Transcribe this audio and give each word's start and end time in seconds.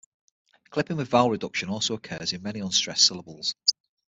Clipping 0.71 0.97
with 0.97 1.09
vowel 1.09 1.29
reduction 1.29 1.69
also 1.69 1.93
occurs 1.93 2.33
in 2.33 2.41
many 2.41 2.59
unstressed 2.59 3.05
syllables. 3.05 3.53